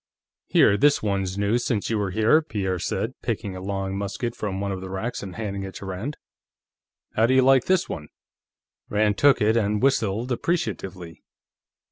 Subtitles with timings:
[0.47, 4.59] "Here, this one's new since you were here," Pierre said, picking a long musket from
[4.59, 6.17] one of the racks and handing it to Rand.
[7.13, 8.07] "How do you like this one?"
[8.89, 11.21] Rand took it and whistled appreciatively.